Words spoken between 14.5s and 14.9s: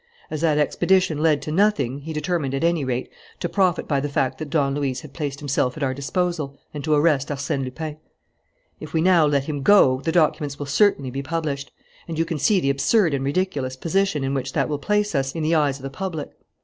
that will